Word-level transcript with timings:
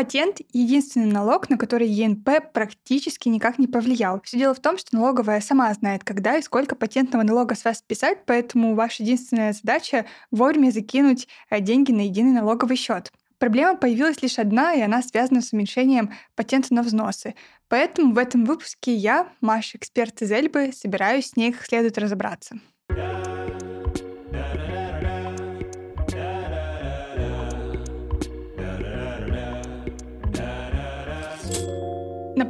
Патент— 0.00 0.38
единственный 0.54 1.12
налог, 1.12 1.50
на 1.50 1.58
который 1.58 1.86
ЕНП 1.86 2.50
практически 2.54 3.28
никак 3.28 3.58
не 3.58 3.66
повлиял. 3.66 4.22
Все 4.22 4.38
дело 4.38 4.54
в 4.54 4.58
том, 4.58 4.78
что 4.78 4.96
налоговая 4.96 5.42
сама 5.42 5.70
знает, 5.74 6.04
когда 6.04 6.38
и 6.38 6.42
сколько 6.42 6.74
патентного 6.74 7.22
налога 7.22 7.54
с 7.54 7.66
вас 7.66 7.80
списать, 7.80 8.20
поэтому 8.24 8.74
ваша 8.74 9.02
единственная 9.02 9.52
задача— 9.52 10.06
вовремя 10.30 10.70
закинуть 10.70 11.28
э, 11.50 11.60
деньги 11.60 11.92
на 11.92 12.06
единый 12.06 12.32
налоговый 12.32 12.76
счет. 12.76 13.12
Проблема 13.36 13.76
появилась 13.76 14.22
лишь 14.22 14.38
одна, 14.38 14.72
и 14.72 14.80
она 14.80 15.02
связана 15.02 15.42
с 15.42 15.52
уменьшением 15.52 16.14
патента 16.34 16.72
на 16.72 16.82
взносы. 16.82 17.34
Поэтому 17.68 18.14
в 18.14 18.18
этом 18.18 18.46
выпуске 18.46 18.94
я, 18.94 19.28
Маша, 19.42 19.76
эксперт 19.76 20.22
из 20.22 20.32
Эльбы, 20.32 20.72
собираюсь 20.74 21.26
с 21.26 21.36
ней 21.36 21.52
как 21.52 21.66
следует 21.66 21.98
разобраться. 21.98 22.58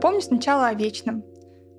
Напомню 0.00 0.22
сначала 0.22 0.68
о 0.68 0.74
вечном. 0.74 1.22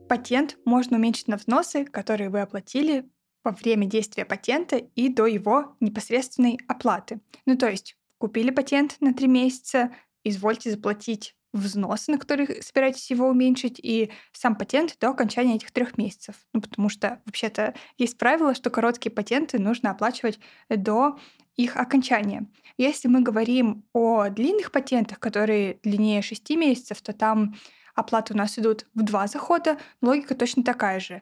Патент 0.08 0.56
можно 0.64 0.98
уменьшить 0.98 1.28
на 1.28 1.38
взносы, 1.38 1.86
которые 1.86 2.30
вы 2.30 2.42
оплатили 2.42 3.10
во 3.44 3.50
время 3.50 3.88
действия 3.88 4.26
патента 4.26 4.76
и 4.76 5.10
до 5.10 5.26
его 5.26 5.76
непосредственной 5.80 6.60
оплаты. 6.68 7.20
Ну 7.48 7.58
то 7.58 7.68
есть 7.68 7.98
купили 8.20 8.52
патент 8.52 8.98
на 9.00 9.16
три 9.16 9.26
месяца, 9.26 9.90
извольте 10.24 10.70
заплатить 10.70 11.36
взносы, 11.52 12.12
на 12.12 12.20
которые 12.20 12.62
собираетесь 12.62 13.10
его 13.10 13.28
уменьшить, 13.28 13.80
и 13.82 14.12
сам 14.34 14.56
патент 14.56 14.98
до 15.00 15.10
окончания 15.10 15.56
этих 15.56 15.72
трех 15.72 15.98
месяцев. 15.98 16.36
Ну, 16.54 16.62
потому 16.62 16.90
что 16.90 17.24
вообще-то 17.26 17.74
есть 17.98 18.20
правило, 18.20 18.54
что 18.54 18.70
короткие 18.70 19.12
патенты 19.12 19.58
нужно 19.58 19.90
оплачивать 19.90 20.40
до 20.70 21.18
их 21.56 21.76
окончания. 21.76 22.46
Если 22.78 23.08
мы 23.08 23.22
говорим 23.22 23.84
о 23.94 24.30
длинных 24.30 24.72
патентах, 24.72 25.20
которые 25.20 25.80
длиннее 25.82 26.22
6 26.22 26.52
месяцев, 26.52 27.02
то 27.02 27.14
там 27.14 27.56
оплаты 27.95 28.34
у 28.34 28.38
нас 28.38 28.58
идут 28.58 28.86
в 28.94 29.04
два 29.04 29.27
захода, 29.27 29.77
логика 30.02 30.35
точно 30.35 30.63
такая 30.63 30.99
же. 30.99 31.21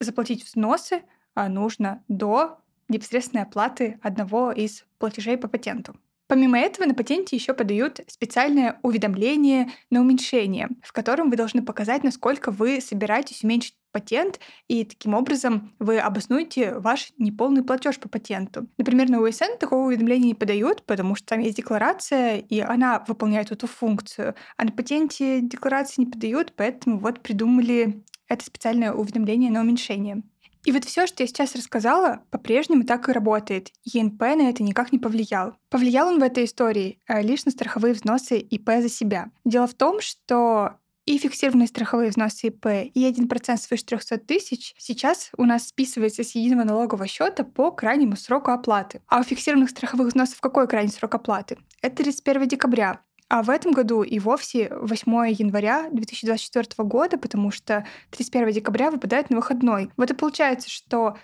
Заплатить 0.00 0.44
взносы 0.44 1.02
а, 1.34 1.48
нужно 1.48 2.02
до 2.08 2.60
непосредственной 2.88 3.44
оплаты 3.44 3.98
одного 4.02 4.52
из 4.52 4.84
платежей 4.98 5.36
по 5.36 5.48
патенту. 5.48 5.96
Помимо 6.28 6.58
этого, 6.58 6.86
на 6.86 6.94
патенте 6.94 7.36
еще 7.36 7.54
подают 7.54 8.00
специальное 8.06 8.78
уведомление 8.82 9.70
на 9.90 10.02
уменьшение, 10.02 10.68
в 10.82 10.92
котором 10.92 11.30
вы 11.30 11.36
должны 11.36 11.62
показать, 11.62 12.04
насколько 12.04 12.50
вы 12.50 12.82
собираетесь 12.82 13.42
уменьшить 13.42 13.74
патент, 13.92 14.38
и 14.68 14.84
таким 14.84 15.14
образом 15.14 15.74
вы 15.78 15.98
обоснуете 15.98 16.74
ваш 16.74 17.12
неполный 17.16 17.64
платеж 17.64 17.98
по 17.98 18.10
патенту. 18.10 18.66
Например, 18.76 19.08
на 19.08 19.22
УСН 19.22 19.56
такого 19.58 19.86
уведомления 19.86 20.28
не 20.28 20.34
подают, 20.34 20.84
потому 20.84 21.14
что 21.14 21.28
там 21.28 21.40
есть 21.40 21.56
декларация, 21.56 22.36
и 22.36 22.60
она 22.60 23.02
выполняет 23.08 23.50
эту 23.50 23.66
функцию. 23.66 24.34
А 24.58 24.64
на 24.64 24.70
патенте 24.72 25.40
декларации 25.40 26.02
не 26.02 26.10
подают, 26.10 26.52
поэтому 26.54 26.98
вот 26.98 27.20
придумали 27.22 28.04
это 28.28 28.44
специальное 28.44 28.92
уведомление 28.92 29.50
на 29.50 29.62
уменьшение. 29.62 30.22
И 30.64 30.72
вот 30.72 30.84
все, 30.84 31.06
что 31.06 31.22
я 31.22 31.26
сейчас 31.26 31.54
рассказала, 31.54 32.22
по-прежнему 32.30 32.84
так 32.84 33.08
и 33.08 33.12
работает. 33.12 33.70
ЕНП 33.84 34.20
на 34.20 34.50
это 34.50 34.62
никак 34.62 34.92
не 34.92 34.98
повлиял. 34.98 35.56
Повлиял 35.70 36.08
он 36.08 36.18
в 36.18 36.22
этой 36.22 36.44
истории 36.44 36.98
э, 37.08 37.22
лишь 37.22 37.44
на 37.44 37.50
страховые 37.50 37.94
взносы 37.94 38.38
ИП 38.38 38.70
за 38.80 38.88
себя. 38.88 39.30
Дело 39.44 39.66
в 39.66 39.74
том, 39.74 40.00
что 40.00 40.78
и 41.08 41.16
фиксированные 41.16 41.68
страховые 41.68 42.10
взносы 42.10 42.48
ИП, 42.48 42.66
и 42.92 43.10
1% 43.10 43.56
свыше 43.56 43.84
300 43.84 44.18
тысяч 44.18 44.74
сейчас 44.76 45.30
у 45.38 45.44
нас 45.44 45.68
списывается 45.68 46.22
с 46.22 46.34
единого 46.34 46.64
налогового 46.64 47.06
счета 47.06 47.44
по 47.44 47.70
крайнему 47.70 48.14
сроку 48.14 48.50
оплаты. 48.50 49.00
А 49.06 49.20
у 49.20 49.22
фиксированных 49.22 49.70
страховых 49.70 50.08
взносов 50.08 50.40
какой 50.40 50.68
крайний 50.68 50.92
срок 50.92 51.14
оплаты? 51.14 51.56
Это 51.80 51.96
31 52.02 52.48
декабря. 52.48 53.00
А 53.28 53.42
в 53.42 53.50
этом 53.50 53.72
году 53.72 54.02
и 54.02 54.18
вовсе 54.18 54.70
8 54.74 55.10
января 55.30 55.90
2024 55.90 56.88
года, 56.88 57.18
потому 57.18 57.50
что 57.50 57.86
31 58.10 58.52
декабря 58.52 58.90
выпадает 58.90 59.28
на 59.28 59.36
выходной. 59.36 59.90
Вот 59.98 60.10
и 60.10 60.14
получается, 60.14 60.70
что 60.70 61.18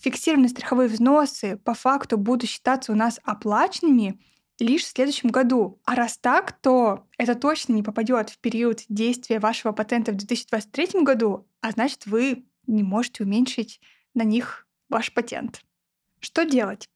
фиксированные 0.00 0.48
страховые 0.48 0.88
взносы 0.88 1.56
по 1.64 1.74
факту 1.74 2.18
будут 2.18 2.50
считаться 2.50 2.92
у 2.92 2.96
нас 2.96 3.20
оплаченными 3.22 4.20
лишь 4.58 4.82
в 4.82 4.88
следующем 4.88 5.30
году. 5.30 5.80
А 5.84 5.94
раз 5.94 6.18
так, 6.18 6.52
то 6.60 7.06
это 7.18 7.34
точно 7.34 7.72
не 7.72 7.82
попадет 7.82 8.30
в 8.30 8.38
период 8.38 8.82
действия 8.88 9.38
вашего 9.38 9.72
патента 9.72 10.12
в 10.12 10.16
2023 10.16 11.02
году, 11.02 11.46
а 11.60 11.70
значит, 11.70 12.06
вы 12.06 12.44
не 12.66 12.82
можете 12.82 13.24
уменьшить 13.24 13.80
на 14.14 14.22
них 14.22 14.66
ваш 14.88 15.12
патент. 15.12 15.62
Что 16.20 16.44
делать? 16.44 16.88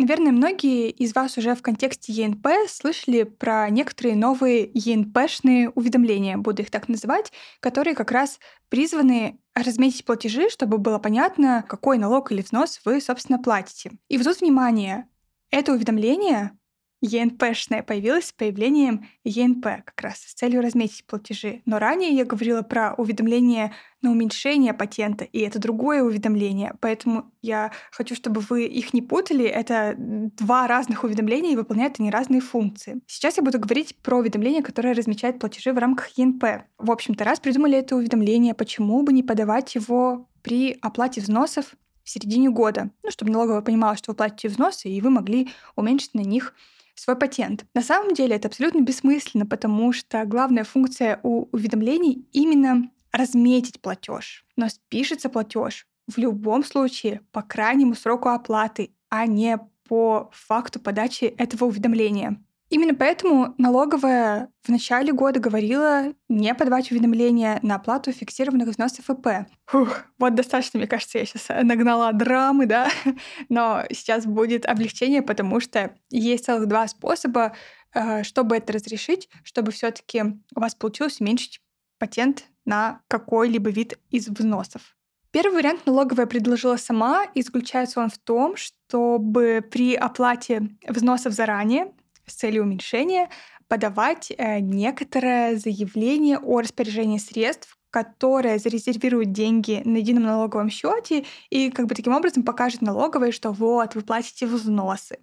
Наверное, 0.00 0.32
многие 0.32 0.88
из 0.88 1.14
вас 1.14 1.36
уже 1.36 1.54
в 1.54 1.60
контексте 1.60 2.10
ЕНП 2.14 2.46
слышали 2.70 3.24
про 3.24 3.68
некоторые 3.68 4.16
новые 4.16 4.70
ЕНПшные 4.72 5.68
уведомления, 5.68 6.38
буду 6.38 6.62
их 6.62 6.70
так 6.70 6.88
называть, 6.88 7.30
которые 7.60 7.94
как 7.94 8.10
раз 8.10 8.40
призваны 8.70 9.38
разметить 9.54 10.06
платежи, 10.06 10.48
чтобы 10.48 10.78
было 10.78 10.98
понятно, 10.98 11.66
какой 11.68 11.98
налог 11.98 12.32
или 12.32 12.40
взнос 12.40 12.80
вы, 12.86 13.02
собственно, 13.02 13.38
платите. 13.38 13.90
И 14.08 14.16
вот 14.16 14.24
тут 14.24 14.40
внимание, 14.40 15.06
это 15.50 15.74
уведомление 15.74 16.52
ЕНПшная 17.00 17.82
появилась 17.82 18.26
с 18.26 18.32
появлением 18.32 19.08
ЕНП 19.24 19.84
как 19.84 20.00
раз 20.00 20.18
с 20.18 20.34
целью 20.34 20.60
разметить 20.60 21.04
платежи. 21.06 21.62
Но 21.64 21.78
ранее 21.78 22.10
я 22.10 22.24
говорила 22.24 22.62
про 22.62 22.94
уведомление 22.94 23.72
на 24.02 24.10
уменьшение 24.10 24.74
патента, 24.74 25.24
и 25.24 25.40
это 25.40 25.58
другое 25.58 26.02
уведомление. 26.02 26.74
Поэтому 26.80 27.30
я 27.42 27.72
хочу, 27.90 28.14
чтобы 28.14 28.40
вы 28.40 28.64
их 28.64 28.92
не 28.94 29.02
путали. 29.02 29.44
Это 29.44 29.94
два 29.96 30.66
разных 30.66 31.04
уведомления 31.04 31.52
и 31.52 31.56
выполняют 31.56 31.96
они 31.98 32.10
разные 32.10 32.40
функции. 32.40 33.00
Сейчас 33.06 33.36
я 33.36 33.42
буду 33.42 33.58
говорить 33.58 33.96
про 33.96 34.18
уведомление, 34.18 34.62
которое 34.62 34.94
размечает 34.94 35.38
платежи 35.38 35.72
в 35.72 35.78
рамках 35.78 36.08
ЕНП. 36.18 36.44
В 36.78 36.90
общем-то, 36.90 37.24
раз 37.24 37.40
придумали 37.40 37.78
это 37.78 37.96
уведомление, 37.96 38.54
почему 38.54 39.02
бы 39.02 39.12
не 39.12 39.22
подавать 39.22 39.74
его 39.74 40.28
при 40.42 40.78
оплате 40.80 41.20
взносов 41.20 41.74
в 42.02 42.10
середине 42.10 42.50
года, 42.50 42.90
ну, 43.02 43.10
чтобы 43.10 43.30
налоговая 43.30 43.60
понимала, 43.60 43.96
что 43.96 44.12
вы 44.12 44.16
платите 44.16 44.48
взносы, 44.48 44.88
и 44.88 45.00
вы 45.00 45.10
могли 45.10 45.50
уменьшить 45.76 46.14
на 46.14 46.20
них 46.20 46.54
свой 47.00 47.16
патент. 47.16 47.64
На 47.74 47.82
самом 47.82 48.12
деле 48.12 48.36
это 48.36 48.48
абсолютно 48.48 48.80
бессмысленно, 48.80 49.46
потому 49.46 49.92
что 49.92 50.24
главная 50.26 50.64
функция 50.64 51.18
у 51.22 51.48
уведомлений 51.50 52.28
именно 52.32 52.90
разметить 53.10 53.80
платеж. 53.80 54.44
Но 54.56 54.68
спишется 54.68 55.30
платеж 55.30 55.86
в 56.06 56.18
любом 56.18 56.62
случае 56.62 57.22
по 57.32 57.42
крайнему 57.42 57.94
сроку 57.94 58.28
оплаты, 58.28 58.90
а 59.08 59.26
не 59.26 59.58
по 59.88 60.30
факту 60.32 60.78
подачи 60.78 61.24
этого 61.24 61.64
уведомления. 61.64 62.42
Именно 62.70 62.94
поэтому 62.94 63.52
налоговая 63.58 64.48
в 64.62 64.68
начале 64.68 65.12
года 65.12 65.40
говорила 65.40 66.14
не 66.28 66.54
подавать 66.54 66.92
уведомления 66.92 67.58
на 67.62 67.74
оплату 67.74 68.12
фиксированных 68.12 68.68
взносов 68.68 69.10
ИП. 69.10 69.48
Фух, 69.66 70.04
вот 70.20 70.36
достаточно, 70.36 70.78
мне 70.78 70.86
кажется, 70.86 71.18
я 71.18 71.26
сейчас 71.26 71.48
нагнала 71.64 72.12
драмы, 72.12 72.66
да, 72.66 72.88
но 73.48 73.82
сейчас 73.90 74.24
будет 74.24 74.66
облегчение, 74.66 75.20
потому 75.20 75.58
что 75.58 75.96
есть 76.10 76.44
целых 76.44 76.68
два 76.68 76.86
способа, 76.86 77.56
э, 77.92 78.22
чтобы 78.22 78.56
это 78.56 78.72
разрешить, 78.72 79.28
чтобы 79.42 79.72
все 79.72 79.90
таки 79.90 80.22
у 80.54 80.60
вас 80.60 80.76
получилось 80.76 81.20
уменьшить 81.20 81.60
патент 81.98 82.44
на 82.64 83.00
какой-либо 83.08 83.70
вид 83.70 83.98
из 84.10 84.28
взносов. 84.28 84.96
Первый 85.32 85.56
вариант 85.56 85.86
налоговая 85.86 86.26
предложила 86.26 86.76
сама, 86.76 87.24
и 87.34 87.42
заключается 87.42 88.00
он 88.00 88.10
в 88.10 88.18
том, 88.18 88.56
чтобы 88.56 89.64
при 89.68 89.94
оплате 89.94 90.70
взносов 90.88 91.32
заранее 91.32 91.92
с 92.30 92.34
целью 92.34 92.62
уменьшения 92.62 93.28
подавать 93.68 94.32
э, 94.36 94.58
некоторое 94.60 95.56
заявление 95.56 96.38
о 96.38 96.60
распоряжении 96.60 97.18
средств, 97.18 97.78
которое 97.90 98.58
зарезервирует 98.58 99.32
деньги 99.32 99.82
на 99.84 99.98
едином 99.98 100.24
налоговом 100.24 100.70
счете 100.70 101.24
и 101.50 101.70
как 101.70 101.86
бы 101.86 101.94
таким 101.94 102.14
образом 102.14 102.42
покажет 102.42 102.82
налоговой, 102.82 103.32
что 103.32 103.52
вот, 103.52 103.94
вы 103.94 104.02
платите 104.02 104.46
взносы. 104.46 105.18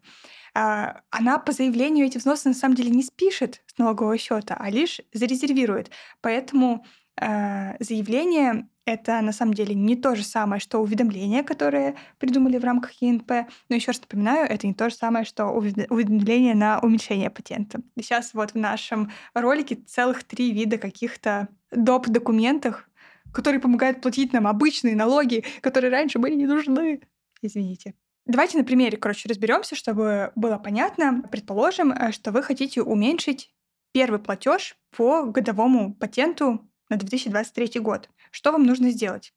А, 0.53 1.01
она 1.09 1.39
по 1.39 1.51
заявлению 1.51 2.05
эти 2.05 2.17
взносы 2.17 2.49
на 2.49 2.55
самом 2.55 2.75
деле 2.75 2.89
не 2.89 3.03
спишет 3.03 3.61
с 3.67 3.77
налогового 3.77 4.17
счета, 4.17 4.55
а 4.59 4.69
лишь 4.69 5.01
зарезервирует. 5.13 5.91
Поэтому 6.21 6.85
э, 7.19 7.75
заявление 7.83 8.67
это 8.87 9.21
на 9.21 9.31
самом 9.31 9.53
деле 9.53 9.75
не 9.75 9.95
то 9.95 10.15
же 10.15 10.23
самое, 10.23 10.59
что 10.59 10.79
уведомление, 10.79 11.43
которое 11.43 11.95
придумали 12.17 12.57
в 12.57 12.63
рамках 12.63 12.93
ЕНП. 13.01 13.31
Но 13.69 13.75
еще 13.75 13.91
раз 13.91 14.01
напоминаю, 14.01 14.49
это 14.49 14.65
не 14.67 14.73
то 14.73 14.89
же 14.89 14.95
самое, 14.95 15.25
что 15.25 15.47
уведомление 15.47 16.55
на 16.55 16.79
уменьшение 16.79 17.29
патента. 17.29 17.81
Сейчас 17.99 18.33
вот 18.33 18.51
в 18.51 18.55
нашем 18.55 19.11
ролике 19.33 19.75
целых 19.75 20.23
три 20.23 20.51
вида 20.51 20.77
каких-то 20.77 21.49
доп. 21.71 22.07
документов, 22.07 22.89
которые 23.33 23.59
помогают 23.59 24.01
платить 24.01 24.33
нам 24.33 24.47
обычные 24.47 24.95
налоги, 24.95 25.43
которые 25.61 25.91
раньше 25.91 26.19
были 26.19 26.35
не 26.35 26.45
нужны. 26.45 27.01
Извините. 27.41 27.93
Давайте 28.25 28.57
на 28.57 28.63
примере, 28.65 28.97
короче, 28.97 29.29
разберемся, 29.29 29.75
чтобы 29.75 30.31
было 30.35 30.57
понятно. 30.57 31.23
Предположим, 31.31 31.91
э, 31.91 32.11
что 32.11 32.31
вы 32.31 32.43
хотите 32.43 32.81
уменьшить 32.81 33.53
первый 33.93 34.19
платеж 34.19 34.77
по 34.95 35.23
годовому 35.23 35.93
патенту 35.93 36.69
на 36.89 36.97
2023 36.97 37.79
год. 37.81 38.09
Что 38.31 38.51
вам 38.51 38.63
нужно 38.63 38.91
сделать? 38.91 39.33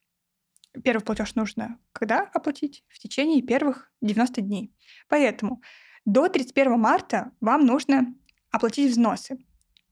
Первый 0.84 1.02
платеж 1.02 1.34
нужно 1.34 1.78
когда 1.92 2.20
оплатить? 2.32 2.84
В 2.88 2.98
течение 2.98 3.42
первых 3.42 3.90
90 4.00 4.40
дней. 4.40 4.72
Поэтому 5.08 5.62
до 6.04 6.28
31 6.28 6.78
марта 6.78 7.32
вам 7.40 7.66
нужно 7.66 8.14
оплатить 8.50 8.90
взносы. 8.90 9.38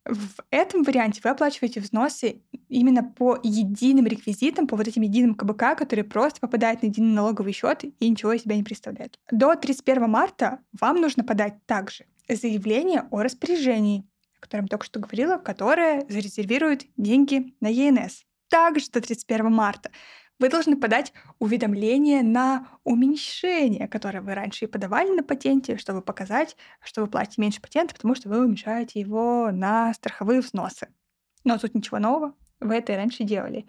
В 0.04 0.40
этом 0.50 0.84
варианте 0.84 1.20
вы 1.22 1.30
оплачиваете 1.30 1.80
взносы 1.80 2.42
именно 2.68 3.04
по 3.04 3.38
единым 3.42 4.06
реквизитам, 4.06 4.66
по 4.66 4.74
вот 4.74 4.88
этим 4.88 5.02
единым 5.02 5.34
КБК, 5.34 5.74
которые 5.74 6.04
просто 6.04 6.40
попадают 6.40 6.82
на 6.82 6.86
единый 6.86 7.12
налоговый 7.12 7.52
счет 7.52 7.84
и 7.84 8.08
ничего 8.08 8.32
из 8.32 8.42
себя 8.42 8.56
не 8.56 8.62
представляют. 8.62 9.18
До 9.30 9.54
31 9.54 10.08
марта 10.08 10.60
вам 10.80 11.00
нужно 11.00 11.24
подать 11.24 11.66
также 11.66 12.06
заявление 12.26 13.06
о 13.10 13.22
распоряжении, 13.22 14.08
о 14.38 14.42
котором 14.42 14.68
только 14.68 14.86
что 14.86 15.00
говорила, 15.00 15.38
которое 15.38 16.06
зарезервирует 16.08 16.86
деньги 16.96 17.54
на 17.60 17.68
ЕНС. 17.68 18.24
Также 18.48 18.90
до 18.90 19.00
31 19.00 19.52
марта 19.52 19.90
вы 20.38 20.48
должны 20.48 20.76
подать 20.76 21.12
уведомление 21.38 22.22
на 22.22 22.68
уменьшение, 22.84 23.88
которое 23.88 24.20
вы 24.20 24.34
раньше 24.34 24.64
и 24.64 24.68
подавали 24.68 25.10
на 25.10 25.22
патенте, 25.22 25.76
чтобы 25.76 26.00
показать, 26.00 26.56
что 26.82 27.02
вы 27.02 27.08
платите 27.08 27.40
меньше 27.40 27.60
патента, 27.60 27.94
потому 27.94 28.14
что 28.14 28.28
вы 28.28 28.44
уменьшаете 28.44 29.00
его 29.00 29.50
на 29.52 29.92
страховые 29.94 30.40
взносы. 30.40 30.88
Но 31.44 31.58
тут 31.58 31.74
ничего 31.74 31.98
нового, 31.98 32.34
вы 32.60 32.76
это 32.76 32.92
и 32.92 32.96
раньше 32.96 33.24
делали. 33.24 33.66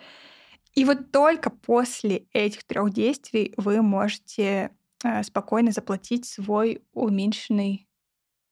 И 0.76 0.86
вот 0.86 1.12
только 1.12 1.50
после 1.50 2.28
этих 2.34 2.64
трех 2.64 2.92
действий 2.94 3.54
вы 3.58 3.82
можете 3.82 4.72
э, 5.04 5.24
спокойно 5.24 5.72
заплатить 5.72 6.26
свой 6.26 6.84
уменьшенный 6.94 7.88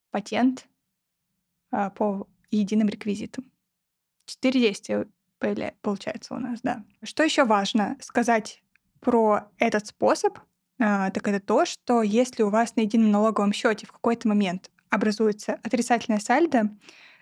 патент 0.09 0.67
по 1.69 2.27
единым 2.51 2.89
реквизитам. 2.89 3.51
Четыре 4.25 4.59
действия 4.61 5.07
получается 5.81 6.33
у 6.33 6.39
нас, 6.39 6.61
да. 6.61 6.83
Что 7.03 7.23
еще 7.23 7.45
важно 7.45 7.97
сказать 8.01 8.63
про 8.99 9.49
этот 9.57 9.87
способ, 9.87 10.39
а, 10.79 11.09
так 11.11 11.27
это 11.27 11.39
то, 11.39 11.65
что 11.65 12.01
если 12.01 12.43
у 12.43 12.49
вас 12.49 12.75
на 12.75 12.81
едином 12.81 13.11
налоговом 13.11 13.53
счете 13.53 13.85
в 13.87 13.91
какой-то 13.91 14.27
момент 14.27 14.69
образуется 14.89 15.59
отрицательное 15.63 16.19
сальдо, 16.19 16.69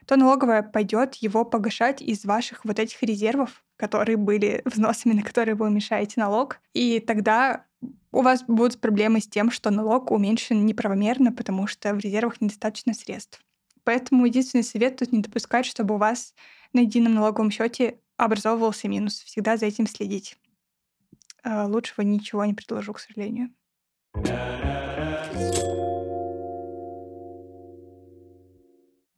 то 0.05 0.17
налоговая 0.17 0.61
пойдет 0.61 1.15
его 1.15 1.45
погашать 1.45 2.01
из 2.01 2.25
ваших 2.25 2.63
вот 2.63 2.79
этих 2.79 3.01
резервов, 3.01 3.63
которые 3.77 4.17
были 4.17 4.61
взносами, 4.65 5.13
на 5.13 5.23
которые 5.23 5.55
вы 5.55 5.67
уменьшаете 5.67 6.19
налог. 6.19 6.59
И 6.73 6.99
тогда 6.99 7.65
у 8.11 8.21
вас 8.21 8.43
будут 8.43 8.79
проблемы 8.79 9.19
с 9.19 9.27
тем, 9.27 9.51
что 9.51 9.71
налог 9.71 10.11
уменьшен 10.11 10.65
неправомерно, 10.65 11.31
потому 11.31 11.67
что 11.67 11.93
в 11.93 11.99
резервах 11.99 12.41
недостаточно 12.41 12.93
средств. 12.93 13.41
Поэтому 13.85 14.25
единственный 14.25 14.63
совет 14.63 14.97
тут 14.97 15.13
не 15.13 15.21
допускать, 15.21 15.65
чтобы 15.65 15.95
у 15.95 15.97
вас 15.97 16.33
на 16.73 16.79
едином 16.79 17.13
налоговом 17.13 17.51
счете 17.51 17.99
образовывался 18.17 18.89
минус. 18.89 19.21
Всегда 19.21 19.55
за 19.55 19.67
этим 19.67 19.87
следить. 19.87 20.37
А, 21.43 21.67
лучшего 21.67 22.01
ничего 22.01 22.43
не 22.43 22.53
предложу, 22.53 22.91
к 22.93 22.99
сожалению. 22.99 23.51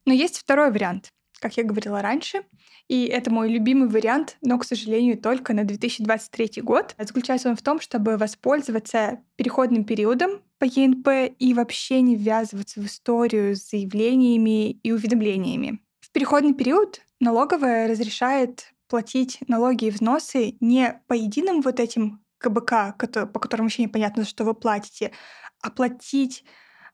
Но 0.04 0.14
есть 0.14 0.38
второй 0.38 0.70
вариант, 0.70 1.12
как 1.38 1.56
я 1.56 1.64
говорила 1.64 2.02
раньше, 2.02 2.42
и 2.88 3.06
это 3.06 3.30
мой 3.30 3.50
любимый 3.50 3.88
вариант, 3.88 4.36
но, 4.40 4.58
к 4.58 4.64
сожалению, 4.64 5.18
только 5.18 5.54
на 5.54 5.64
2023 5.64 6.62
год. 6.62 6.94
Заключается 6.98 7.50
он 7.50 7.56
в 7.56 7.62
том, 7.62 7.80
чтобы 7.80 8.16
воспользоваться 8.16 9.22
переходным 9.36 9.84
периодом 9.84 10.42
по 10.58 10.64
ЕНП 10.64 11.34
и 11.38 11.54
вообще 11.54 12.00
не 12.00 12.16
ввязываться 12.16 12.80
в 12.80 12.86
историю 12.86 13.56
с 13.56 13.70
заявлениями 13.70 14.70
и 14.70 14.92
уведомлениями. 14.92 15.80
В 16.00 16.10
переходный 16.10 16.54
период 16.54 17.00
налоговая 17.20 17.88
разрешает 17.88 18.72
платить 18.88 19.38
налоги 19.46 19.86
и 19.86 19.90
взносы 19.90 20.56
не 20.60 21.00
по 21.06 21.14
единым 21.14 21.60
вот 21.60 21.80
этим 21.80 22.20
КБК, 22.38 22.96
по 23.32 23.40
которым 23.40 23.66
вообще 23.66 23.82
непонятно, 23.82 24.24
что 24.24 24.44
вы 24.44 24.54
платите, 24.54 25.12
а 25.60 25.70
платить 25.70 26.44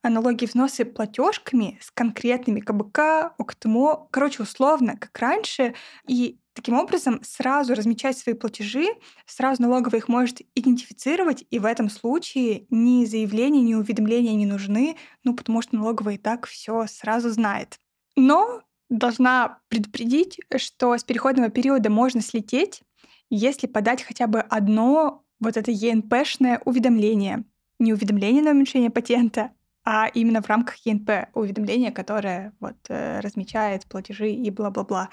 э, 0.03 0.09
налоги 0.09 0.45
и 0.45 0.47
взносы 0.47 0.85
платежками 0.85 1.79
с 1.81 1.91
конкретными 1.91 2.61
КБК, 2.61 3.35
ОКТМО, 3.39 4.09
короче, 4.11 4.43
условно, 4.43 4.97
как 4.97 5.17
раньше, 5.19 5.75
и 6.09 6.39
таким 6.55 6.79
образом 6.79 7.21
сразу 7.23 7.75
размечать 7.75 8.17
свои 8.17 8.35
платежи, 8.35 8.87
сразу 9.27 9.63
налоговая 9.63 9.99
их 9.99 10.09
может 10.09 10.41
идентифицировать, 10.55 11.45
и 11.51 11.59
в 11.59 11.67
этом 11.67 11.91
случае 11.91 12.67
ни 12.71 13.05
заявления, 13.05 13.61
ни 13.61 13.75
уведомления 13.75 14.35
не 14.35 14.47
нужны, 14.47 14.97
ну, 15.25 15.35
потому 15.35 15.61
что 15.61 15.77
налоговая 15.77 16.15
и 16.15 16.19
так 16.19 16.47
все 16.47 16.87
сразу 16.87 17.31
знает. 17.31 17.79
Но 18.17 18.63
должна 18.89 19.59
предупредить, 19.69 20.39
что 20.57 20.97
с 20.97 21.05
переходного 21.05 21.51
периода 21.51 21.91
можно 21.91 22.21
слететь, 22.21 22.83
если 23.31 23.67
подать 23.67 24.03
хотя 24.03 24.27
бы 24.27 24.41
одно 24.41 25.25
вот 25.41 25.57
это 25.57 25.71
ЕНПшное 25.71 26.63
уведомление. 26.65 27.45
Не 27.81 27.93
уведомление 27.93 28.43
на 28.43 28.53
уменьшение 28.53 28.91
патента, 28.91 29.51
а 29.85 30.09
именно 30.09 30.41
в 30.43 30.49
рамках 30.49 30.77
ЕНП 30.87 31.29
уведомление, 31.35 31.93
которое 31.93 32.53
вот, 32.61 32.77
э, 32.89 33.21
размечает 33.21 33.87
платежи 33.87 34.31
и 34.31 34.51
бла-бла-бла. 34.51 35.11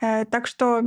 Э, 0.00 0.24
так 0.26 0.46
что 0.46 0.82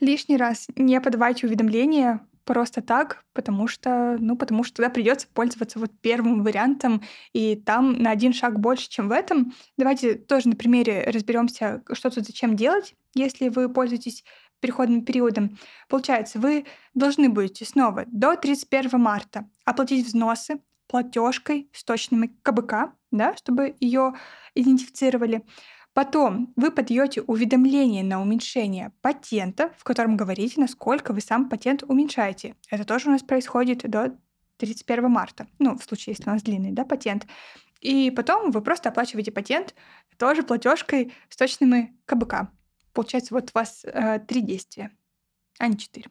лишний 0.00 0.36
раз 0.36 0.66
не 0.76 1.00
подавайте 1.00 1.46
уведомления 1.46 2.20
просто 2.44 2.82
так, 2.82 3.24
потому 3.32 3.66
что, 3.66 4.16
ну, 4.18 4.36
потому 4.36 4.64
что 4.64 4.76
тогда 4.76 4.90
придется 4.90 5.26
пользоваться 5.32 5.78
вот 5.78 5.90
первым 6.00 6.42
вариантом, 6.42 7.02
и 7.32 7.56
там 7.56 7.94
на 7.94 8.10
один 8.10 8.32
шаг 8.32 8.60
больше, 8.60 8.88
чем 8.88 9.08
в 9.08 9.12
этом. 9.12 9.52
Давайте 9.76 10.14
тоже 10.14 10.48
на 10.48 10.56
примере 10.56 11.04
разберемся, 11.06 11.82
что 11.92 12.10
тут 12.10 12.26
зачем 12.26 12.56
делать, 12.56 12.94
если 13.14 13.48
вы 13.48 13.68
пользуетесь 13.68 14.24
переходным 14.60 15.04
периодом. 15.04 15.58
Получается, 15.88 16.38
вы 16.38 16.64
должны 16.94 17.28
будете 17.28 17.64
снова 17.64 18.04
до 18.06 18.36
31 18.36 18.98
марта 18.98 19.48
оплатить 19.64 20.06
взносы 20.06 20.60
платежкой 20.86 21.68
с 21.72 21.84
точными 21.84 22.34
КБК, 22.42 22.92
да, 23.10 23.36
чтобы 23.36 23.76
ее 23.80 24.14
идентифицировали. 24.54 25.44
Потом 25.92 26.52
вы 26.56 26.72
подаете 26.72 27.22
уведомление 27.22 28.02
на 28.02 28.20
уменьшение 28.20 28.92
патента, 29.00 29.72
в 29.78 29.84
котором 29.84 30.16
говорите, 30.16 30.60
насколько 30.60 31.12
вы 31.12 31.20
сам 31.20 31.48
патент 31.48 31.84
уменьшаете. 31.84 32.56
Это 32.68 32.84
тоже 32.84 33.08
у 33.08 33.12
нас 33.12 33.22
происходит 33.22 33.88
до 33.88 34.16
31 34.56 35.08
марта. 35.08 35.46
Ну, 35.58 35.78
в 35.78 35.84
случае, 35.84 36.14
если 36.16 36.28
у 36.28 36.32
нас 36.32 36.42
длинный 36.42 36.72
да, 36.72 36.84
патент. 36.84 37.26
И 37.80 38.10
потом 38.10 38.50
вы 38.50 38.60
просто 38.60 38.88
оплачиваете 38.88 39.30
патент 39.30 39.74
тоже 40.18 40.42
платежкой 40.42 41.12
с 41.28 41.36
точными 41.36 41.96
КБК. 42.06 42.50
Получается, 42.92 43.34
вот 43.34 43.50
у 43.54 43.58
вас 43.58 43.84
э, 43.84 44.20
три 44.20 44.40
действия, 44.40 44.90
а 45.58 45.68
не 45.68 45.76
четыре. 45.76 46.08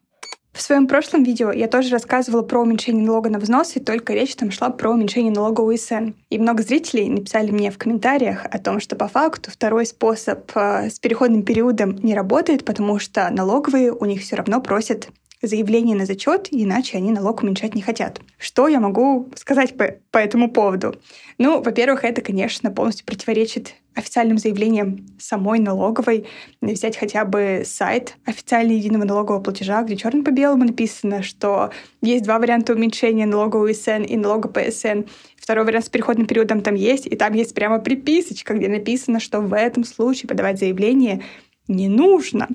В 0.54 0.62
своем 0.62 0.88
прошлом 0.88 1.24
видео 1.24 1.52
я 1.52 1.68
тоже 1.68 1.90
рассказывала 1.90 2.44
про 2.44 2.62
уменьшение 2.62 3.04
налога 3.04 3.32
на 3.32 3.40
взносы, 3.40 3.80
только 3.80 4.14
речь 4.14 4.36
там 4.36 4.52
шла 4.52 4.70
про 4.70 4.92
уменьшение 4.92 5.32
налога 5.32 5.62
УСН. 5.62 6.12
И 6.30 6.38
много 6.38 6.62
зрителей 6.62 7.10
написали 7.10 7.50
мне 7.50 7.72
в 7.72 7.80
комментариях 7.80 8.46
о 8.46 8.60
том, 8.60 8.80
что 8.80 8.96
по 8.96 9.08
факту 9.08 9.50
второй 9.50 9.88
способ 9.88 10.52
э, 10.54 10.92
с 10.92 11.00
переходным 11.00 11.42
периодом 11.42 11.98
не 12.04 12.14
работает, 12.14 12.66
потому 12.66 13.00
что 13.00 13.32
налоговые 13.32 13.92
у 13.92 14.06
них 14.06 14.22
все 14.22 14.36
равно 14.36 14.62
просят 14.62 15.10
заявление 15.48 15.96
на 15.96 16.06
зачет, 16.06 16.48
иначе 16.52 16.98
они 16.98 17.12
налог 17.12 17.44
уменьшать 17.44 17.76
не 17.76 17.82
хотят. 17.82 18.20
Что 18.38 18.68
я 18.68 18.80
могу 18.80 19.30
сказать 19.36 19.78
по, 19.78 19.96
по 20.12 20.18
этому 20.18 20.52
поводу? 20.52 20.96
Ну, 21.38 21.62
во-первых, 21.62 22.04
это, 22.04 22.22
конечно, 22.22 22.72
полностью 22.72 23.06
противоречит 23.06 23.76
официальным 23.96 24.38
заявлениям 24.38 25.06
самой 25.20 25.60
налоговой. 25.60 26.26
Взять 26.62 26.98
хотя 26.98 27.26
бы 27.26 27.64
сайт 27.66 28.16
официального 28.26 28.78
единого 28.78 29.04
налогового 29.04 29.42
платежа, 29.42 29.84
где 29.84 29.96
черным 29.96 30.24
по 30.24 30.32
белому 30.32 30.66
написано, 30.66 31.22
что 31.22 31.72
есть 32.02 32.24
два 32.24 32.40
варианта 32.40 32.74
уменьшения 32.74 33.26
налогового 33.26 33.72
ИСН 33.72 34.04
и 34.04 34.18
налога 34.18 34.50
ПСН. 34.50 35.04
Второй 35.38 35.66
вариант 35.66 35.86
с 35.86 35.90
переходным 35.90 36.26
периодом 36.26 36.62
там 36.62 36.76
есть, 36.76 37.06
и 37.06 37.16
там 37.16 37.34
есть 37.34 37.54
прямо 37.54 37.80
приписочка, 37.80 38.54
где 38.54 38.68
написано, 38.68 39.20
что 39.20 39.42
в 39.42 39.54
этом 39.54 39.84
случае 39.84 40.28
подавать 40.28 40.58
заявление 40.58 41.22
не 41.68 41.88
нужно. 41.88 42.48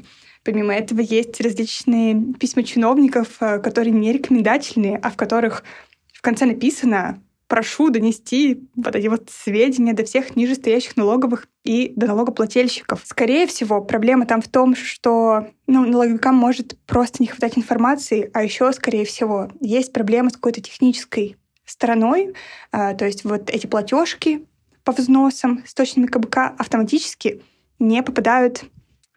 Помимо 0.49 0.75
этого 0.75 1.01
есть 1.01 1.43
различные 1.43 2.33
письма 2.41 2.63
чиновников, 2.63 3.37
э, 3.41 3.59
которые 3.59 3.93
не 3.93 4.15
рекомендательные, 4.15 4.97
а 4.97 5.11
в 5.11 5.17
которых 5.17 5.63
в 6.11 6.23
конце 6.23 6.47
написано 6.47 7.23
прошу 7.49 7.91
донести 7.91 8.67
вот 8.75 8.97
эти 8.97 9.09
вот 9.09 9.29
сведения 9.29 9.93
до 9.93 10.07
всех 10.07 10.37
нижестоящих 10.37 10.97
налоговых 10.97 11.49
и 11.65 11.93
до 11.97 12.07
налогоплательщиков. 12.07 13.03
Скорее 13.05 13.47
всего, 13.47 13.83
проблема 13.83 14.25
там 14.25 14.41
в 14.41 14.49
том, 14.49 14.75
что 14.75 15.49
ну, 15.67 15.85
налоговикам 15.85 16.35
может 16.35 16.79
просто 16.87 17.23
не 17.23 17.27
хватать 17.27 17.59
информации, 17.59 18.31
а 18.33 18.43
еще, 18.43 18.73
скорее 18.73 19.05
всего, 19.05 19.51
есть 19.61 19.93
проблема 19.93 20.31
с 20.31 20.37
какой-то 20.37 20.63
технической 20.63 21.37
стороной, 21.67 22.33
а, 22.73 22.95
то 22.95 23.05
есть 23.05 23.23
вот 23.25 23.51
эти 23.51 23.67
платежки 23.67 24.47
по 24.83 24.93
взносам 24.93 25.63
с 25.67 25.75
точными 25.75 26.07
КБК 26.07 26.55
автоматически 26.57 27.43
не 27.79 28.03
попадают 28.03 28.65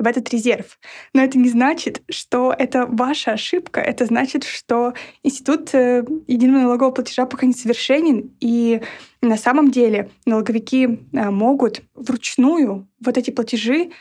в 0.02 0.08
этот 0.08 0.30
резерв. 0.30 0.80
Но 1.14 1.24
это 1.24 1.38
не 1.38 1.50
значит, 1.50 2.02
что 2.10 2.54
это 2.58 2.86
ваша 2.86 3.34
ошибка. 3.34 3.80
Это 3.80 4.06
значит, 4.06 4.44
что 4.44 4.94
институт 5.24 5.74
э, 5.74 6.04
единого 6.28 6.64
налогового 6.64 6.92
платежа 6.92 7.26
пока 7.26 7.46
не 7.46 7.54
совершенен. 7.54 8.32
И 8.40 8.82
на 9.22 9.38
самом 9.38 9.72
деле 9.72 10.10
налоговики 10.26 10.86
э, 11.14 11.30
могут 11.30 11.82
вручную 11.94 12.88
вот 13.04 13.18
эти 13.18 13.32
платежи 13.32 13.92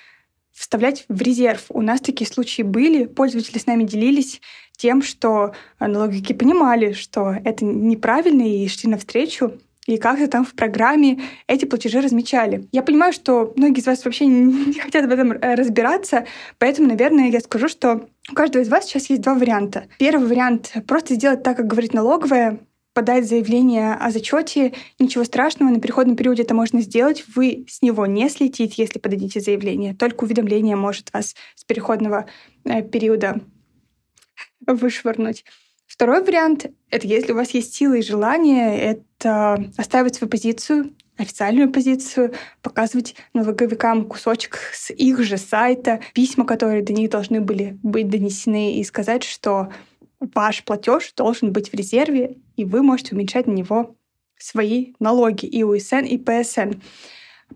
вставлять 0.52 1.04
в 1.08 1.22
резерв. 1.22 1.66
У 1.68 1.80
нас 1.80 2.00
такие 2.00 2.30
случаи 2.30 2.62
были, 2.62 3.06
пользователи 3.06 3.58
с 3.58 3.66
нами 3.66 3.84
делились 3.84 4.40
тем, 4.76 5.02
что 5.02 5.52
налоговики 5.78 6.34
понимали, 6.34 6.92
что 6.92 7.34
это 7.44 7.64
неправильно, 7.64 8.42
и 8.42 8.66
шли 8.68 8.90
навстречу 8.90 9.58
и 9.86 9.96
как-то 9.96 10.28
там 10.28 10.44
в 10.44 10.54
программе 10.54 11.20
эти 11.46 11.64
платежи 11.64 12.00
размечали. 12.00 12.68
Я 12.72 12.82
понимаю, 12.82 13.12
что 13.12 13.52
многие 13.56 13.80
из 13.80 13.86
вас 13.86 14.04
вообще 14.04 14.26
не 14.26 14.78
хотят 14.78 15.06
в 15.06 15.10
этом 15.10 15.32
э, 15.32 15.54
разбираться, 15.54 16.26
поэтому, 16.58 16.88
наверное, 16.88 17.30
я 17.30 17.40
скажу, 17.40 17.68
что 17.68 18.08
у 18.30 18.34
каждого 18.34 18.62
из 18.62 18.68
вас 18.68 18.84
сейчас 18.84 19.10
есть 19.10 19.22
два 19.22 19.34
варианта. 19.34 19.84
Первый 19.98 20.28
вариант— 20.28 20.72
просто 20.86 21.14
сделать 21.14 21.42
так, 21.42 21.56
как 21.56 21.66
говорит 21.66 21.94
налоговая, 21.94 22.60
подать 22.92 23.28
заявление 23.28 23.94
о 23.94 24.10
зачете. 24.10 24.74
Ничего 24.98 25.24
страшного, 25.24 25.70
на 25.70 25.80
переходном 25.80 26.16
периоде 26.16 26.42
это 26.42 26.54
можно 26.54 26.80
сделать. 26.80 27.24
Вы 27.34 27.64
с 27.68 27.82
него 27.82 28.06
не 28.06 28.28
слетите, 28.28 28.82
если 28.82 28.98
подадите 28.98 29.40
заявление. 29.40 29.94
Только 29.94 30.24
уведомление 30.24 30.76
может 30.76 31.12
вас 31.12 31.34
с 31.54 31.64
переходного 31.64 32.26
э, 32.64 32.82
периода 32.82 33.40
вышвырнуть. 34.66 35.44
Второй 35.86 36.22
вариант— 36.22 36.66
это 36.90 37.06
если 37.06 37.32
у 37.32 37.36
вас 37.36 37.50
есть 37.50 37.74
силы 37.74 37.98
и 37.98 38.02
желание, 38.02 39.02
это 39.20 39.70
оставить 39.76 40.14
свою 40.14 40.30
позицию, 40.30 40.94
официальную 41.18 41.70
позицию, 41.70 42.32
показывать 42.62 43.14
налоговикам 43.34 44.06
кусочек 44.06 44.58
с 44.72 44.90
их 44.90 45.22
же 45.22 45.36
сайта, 45.36 46.00
письма, 46.14 46.46
которые 46.46 46.82
до 46.82 46.94
них 46.94 47.10
должны 47.10 47.40
были 47.42 47.78
быть 47.82 48.08
донесены, 48.08 48.76
и 48.76 48.84
сказать, 48.84 49.22
что 49.22 49.70
ваш 50.18 50.64
платеж 50.64 51.12
должен 51.14 51.52
быть 51.52 51.70
в 51.70 51.74
резерве, 51.74 52.38
и 52.56 52.64
вы 52.64 52.82
можете 52.82 53.14
уменьшать 53.14 53.46
на 53.46 53.52
него 53.52 53.94
свои 54.38 54.94
налоги 54.98 55.44
и 55.44 55.62
УСН, 55.62 56.04
и 56.06 56.16
ПСН. 56.16 56.80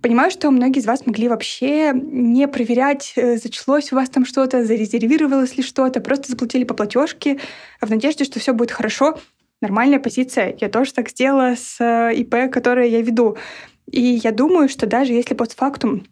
Понимаю, 0.03 0.31
что 0.31 0.51
многие 0.51 0.81
из 0.81 0.87
вас 0.87 1.07
могли 1.07 1.29
вообще 1.29 1.93
не 1.95 2.49
проверять, 2.49 3.13
э, 3.17 3.37
зачлось 3.37 3.93
у 3.93 3.97
вас 3.97 4.11
там 4.11 4.27
что-то, 4.27 4.65
зарезервировалось 4.65 5.57
ли 5.57 5.63
что-то, 5.63 6.01
просто 6.01 6.33
заплатили 6.33 6.65
по 6.65 6.75
платежке 6.75 7.39
в 7.81 7.89
надежде, 7.89 8.25
что 8.25 8.41
все 8.41 8.53
будет 8.53 8.73
хорошо. 8.73 9.19
Нормальная 9.61 9.99
позиция. 9.99 10.57
Я 10.61 10.69
тоже 10.69 10.93
так 10.93 11.09
сделала 11.11 11.55
с 11.57 11.81
э, 11.81 12.15
ИП, 12.15 12.51
которое 12.53 12.87
я 12.87 13.01
веду. 13.01 13.37
И 13.91 14.01
я 14.01 14.33
думаю, 14.33 14.69
что 14.69 14.87
даже 14.87 15.13
если 15.13 15.35
постфактум 15.35 16.07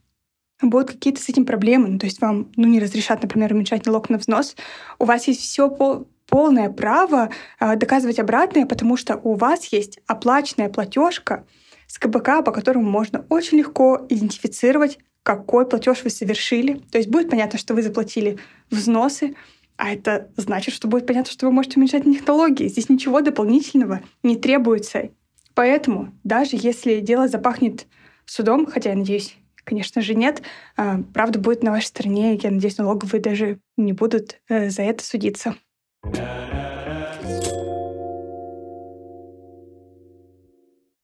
будут 0.61 0.93
какие-то 0.93 1.21
с 1.21 1.29
этим 1.29 1.45
проблемы, 1.45 1.89
ну, 1.89 1.99
то 1.99 2.07
есть 2.07 2.21
вам 2.21 2.51
ну, 2.57 2.69
не 2.69 2.81
разрешат, 2.81 3.23
например, 3.23 3.53
уменьшать 3.53 3.85
налог 3.87 4.09
на 4.11 4.19
взнос, 4.19 4.57
у 4.99 5.05
вас 5.05 5.27
есть 5.27 5.41
все 5.41 5.69
пол, 5.69 6.09
полное 6.27 6.71
право 6.71 7.31
э, 7.61 7.77
доказывать 7.77 8.19
обратное, 8.19 8.67
потому 8.67 8.97
что 8.97 9.17
у 9.17 9.35
вас 9.35 9.67
есть 9.67 9.99
оплаченная 10.07 10.69
платежка, 10.69 11.45
с 11.93 11.99
КБК, 11.99 12.43
по 12.43 12.53
которому 12.53 12.89
можно 12.89 13.27
очень 13.29 13.59
легко 13.59 14.07
идентифицировать, 14.09 14.99
какой 15.23 15.69
платеж 15.69 16.03
вы 16.05 16.09
совершили. 16.09 16.81
То 16.91 16.97
есть 16.97 17.11
будет 17.11 17.29
понятно, 17.29 17.59
что 17.59 17.75
вы 17.75 17.83
заплатили 17.83 18.39
взносы, 18.71 19.35
а 19.83 19.91
это 19.91 20.31
значит, 20.37 20.75
что 20.75 20.87
будет 20.87 21.09
понятно, 21.09 21.33
что 21.33 21.47
вы 21.47 21.53
можете 21.53 21.77
уменьшать 21.77 22.07
на 22.07 22.15
налоги. 22.25 22.69
Здесь 22.69 22.89
ничего 22.89 23.21
дополнительного 23.21 24.01
не 24.23 24.37
требуется. 24.37 25.11
Поэтому 25.55 26.15
даже 26.23 26.51
если 26.53 27.01
дело 27.01 27.27
запахнет 27.27 27.89
судом, 28.25 28.67
хотя 28.67 28.91
я 28.91 28.97
надеюсь, 28.97 29.37
конечно 29.65 30.01
же, 30.01 30.15
нет, 30.15 30.43
а, 30.77 31.01
правда 31.13 31.41
будет 31.41 31.65
на 31.65 31.73
вашей 31.73 31.87
стороне. 31.87 32.39
Я 32.41 32.53
надеюсь, 32.53 32.79
налоговые 32.79 33.21
даже 33.21 33.59
не 33.77 33.93
будут 33.93 34.41
э, 34.49 34.71
за 34.71 34.83
это 34.83 35.03
судиться. 35.03 35.57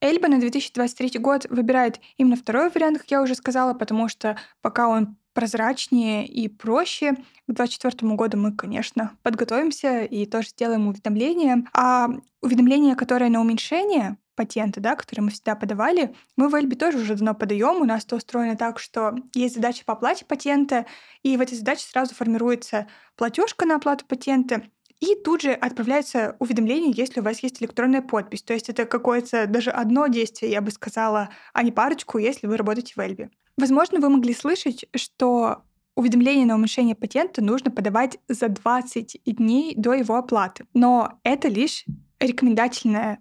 Эльба 0.08 0.28
на 0.28 0.40
2023 0.40 1.20
год 1.20 1.46
выбирает 1.50 2.00
именно 2.16 2.36
второй 2.36 2.70
вариант, 2.70 2.98
как 2.98 3.10
я 3.10 3.20
уже 3.20 3.34
сказала, 3.34 3.74
потому 3.74 4.08
что 4.08 4.38
пока 4.62 4.88
он 4.88 5.16
прозрачнее 5.34 6.26
и 6.26 6.48
проще. 6.48 7.12
К 7.12 7.52
2024 7.52 8.14
году 8.14 8.38
мы, 8.38 8.56
конечно, 8.56 9.12
подготовимся 9.22 10.04
и 10.04 10.24
тоже 10.24 10.48
сделаем 10.48 10.88
уведомление. 10.88 11.64
А 11.74 12.08
уведомление, 12.40 12.96
которое 12.96 13.28
на 13.28 13.40
уменьшение 13.40 14.16
патента, 14.34 14.80
да, 14.80 14.96
которые 14.96 15.24
мы 15.24 15.30
всегда 15.30 15.54
подавали, 15.56 16.14
мы 16.36 16.48
в 16.48 16.54
Эльбе 16.54 16.76
тоже 16.76 16.98
уже 16.98 17.14
давно 17.14 17.34
подаем. 17.34 17.82
У 17.82 17.84
нас 17.84 18.04
это 18.04 18.16
устроено 18.16 18.56
так, 18.56 18.78
что 18.78 19.14
есть 19.34 19.56
задача 19.56 19.84
по 19.84 19.92
оплате 19.92 20.24
патента, 20.24 20.86
и 21.22 21.36
в 21.36 21.40
этой 21.40 21.58
задаче 21.58 21.86
сразу 21.86 22.14
формируется 22.14 22.86
платежка 23.16 23.66
на 23.66 23.76
оплату 23.76 24.06
патента, 24.06 24.62
и 25.00 25.14
тут 25.14 25.42
же 25.42 25.52
отправляется 25.52 26.36
уведомление, 26.38 26.92
если 26.94 27.20
у 27.20 27.22
вас 27.22 27.40
есть 27.40 27.62
электронная 27.62 28.02
подпись. 28.02 28.42
То 28.42 28.54
есть 28.54 28.68
это 28.68 28.84
какое-то 28.84 29.46
даже 29.46 29.70
одно 29.70 30.06
действие, 30.08 30.52
я 30.52 30.60
бы 30.60 30.70
сказала, 30.70 31.30
а 31.52 31.62
не 31.62 31.72
парочку, 31.72 32.18
если 32.18 32.46
вы 32.46 32.56
работаете 32.56 32.94
в 32.96 33.00
Эльбе. 33.00 33.30
Возможно, 33.56 34.00
вы 34.00 34.08
могли 34.08 34.34
слышать, 34.34 34.86
что 34.94 35.62
уведомление 35.96 36.46
на 36.46 36.54
уменьшение 36.54 36.94
патента 36.94 37.42
нужно 37.42 37.70
подавать 37.70 38.18
за 38.28 38.48
20 38.48 39.20
дней 39.24 39.74
до 39.76 39.94
его 39.94 40.16
оплаты. 40.16 40.64
Но 40.74 41.18
это 41.24 41.48
лишь 41.48 41.84
рекомендательное 42.20 43.20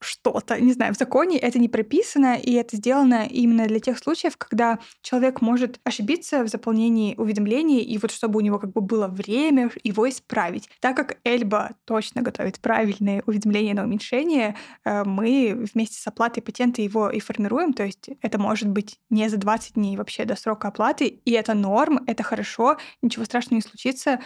что-то, 0.00 0.60
не 0.60 0.72
знаю, 0.72 0.94
в 0.94 0.96
законе 0.96 1.38
это 1.38 1.58
не 1.58 1.68
прописано, 1.68 2.36
и 2.36 2.52
это 2.54 2.76
сделано 2.76 3.26
именно 3.26 3.66
для 3.66 3.80
тех 3.80 3.98
случаев, 3.98 4.36
когда 4.36 4.78
человек 5.02 5.40
может 5.40 5.78
ошибиться 5.84 6.42
в 6.42 6.48
заполнении 6.48 7.14
уведомлений, 7.16 7.80
и 7.80 7.98
вот 7.98 8.10
чтобы 8.10 8.38
у 8.38 8.40
него 8.40 8.58
как 8.58 8.72
бы 8.72 8.80
было 8.80 9.08
время 9.08 9.70
его 9.84 10.08
исправить. 10.08 10.68
Так 10.80 10.96
как 10.96 11.18
Эльба 11.24 11.72
точно 11.84 12.22
готовит 12.22 12.60
правильные 12.60 13.22
уведомления 13.26 13.74
на 13.74 13.84
уменьшение, 13.84 14.56
э, 14.84 15.04
мы 15.04 15.68
вместе 15.74 16.00
с 16.00 16.06
оплатой 16.06 16.42
патента 16.42 16.80
его 16.82 17.10
и 17.10 17.20
формируем, 17.20 17.72
то 17.72 17.84
есть 17.84 18.08
это 18.22 18.38
может 18.38 18.68
быть 18.68 18.98
не 19.10 19.28
за 19.28 19.36
20 19.36 19.74
дней 19.74 19.96
вообще 19.96 20.24
до 20.24 20.34
срока 20.34 20.68
оплаты, 20.68 21.06
и 21.06 21.30
это 21.32 21.54
норм, 21.54 22.00
это 22.06 22.22
хорошо, 22.22 22.78
ничего 23.02 23.24
страшного 23.26 23.56
не 23.56 23.62
случится, 23.62 24.20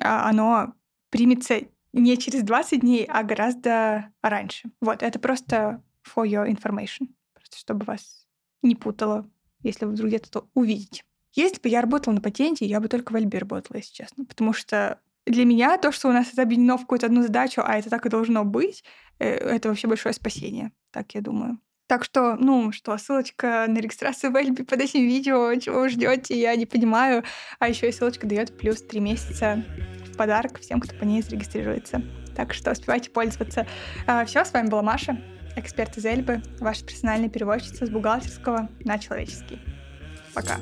а 0.00 0.28
оно 0.28 0.74
примется 1.10 1.62
не 1.98 2.16
через 2.16 2.42
20 2.42 2.80
дней, 2.80 3.04
а 3.04 3.22
гораздо 3.22 4.10
раньше. 4.22 4.70
Вот, 4.80 5.02
это 5.02 5.18
просто 5.18 5.82
for 6.04 6.26
your 6.26 6.48
information. 6.48 7.08
Просто 7.34 7.58
чтобы 7.58 7.84
вас 7.84 8.26
не 8.62 8.74
путало, 8.74 9.28
если 9.62 9.84
вы 9.84 9.92
вдруг 9.92 10.08
где-то 10.08 10.30
то 10.30 10.48
увидите. 10.54 11.02
Если 11.34 11.60
бы 11.60 11.68
я 11.68 11.82
работала 11.82 12.14
на 12.14 12.20
патенте, 12.20 12.66
я 12.66 12.80
бы 12.80 12.88
только 12.88 13.12
в 13.12 13.16
Альбе 13.16 13.38
работала, 13.38 13.76
если 13.76 13.92
честно. 13.92 14.24
Потому 14.24 14.52
что 14.52 15.00
для 15.26 15.44
меня 15.44 15.76
то, 15.78 15.92
что 15.92 16.08
у 16.08 16.12
нас 16.12 16.32
это 16.32 16.42
объединено 16.42 16.76
в 16.76 16.82
какую-то 16.82 17.06
одну 17.06 17.22
задачу, 17.22 17.62
а 17.64 17.78
это 17.78 17.90
так 17.90 18.06
и 18.06 18.08
должно 18.08 18.44
быть, 18.44 18.82
э, 19.18 19.28
это 19.28 19.68
вообще 19.68 19.86
большое 19.86 20.14
спасение, 20.14 20.72
так 20.90 21.14
я 21.14 21.20
думаю. 21.20 21.58
Так 21.86 22.04
что, 22.04 22.36
ну 22.36 22.70
что, 22.72 22.96
ссылочка 22.98 23.66
на 23.66 23.78
регистрацию 23.78 24.30
в 24.30 24.36
Эльбе 24.36 24.64
под 24.64 24.80
этим 24.80 25.00
видео, 25.00 25.54
чего 25.54 25.80
вы 25.80 25.88
ждете, 25.88 26.38
я 26.38 26.54
не 26.54 26.66
понимаю. 26.66 27.24
А 27.58 27.68
еще 27.68 27.88
и 27.88 27.92
ссылочка 27.92 28.26
дает 28.26 28.56
плюс 28.58 28.82
3 28.82 29.00
месяца 29.00 29.64
подарок 30.18 30.60
всем, 30.60 30.80
кто 30.80 30.94
по 30.94 31.04
ней 31.04 31.22
зарегистрируется. 31.22 32.02
Так 32.36 32.52
что 32.52 32.72
успевайте 32.72 33.10
пользоваться. 33.10 33.66
А, 34.06 34.24
Все, 34.26 34.44
с 34.44 34.52
вами 34.52 34.68
была 34.68 34.82
Маша, 34.82 35.18
эксперт 35.56 35.96
из 35.96 36.04
Эльбы, 36.04 36.42
ваша 36.60 36.84
персональная 36.84 37.30
переводчица 37.30 37.86
с 37.86 37.90
бухгалтерского 37.90 38.68
на 38.84 38.98
человеческий. 38.98 39.60
Пока. 40.34 40.58